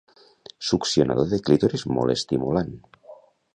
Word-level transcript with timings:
Succionador 0.69 1.29
de 1.35 1.39
clítoris 1.49 1.85
molt 1.99 2.17
estimulant. 2.17 2.75